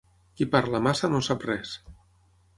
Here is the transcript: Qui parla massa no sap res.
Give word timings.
Qui 0.39 0.47
parla 0.55 0.81
massa 0.87 1.11
no 1.13 1.21
sap 1.29 1.47
res. 1.51 1.77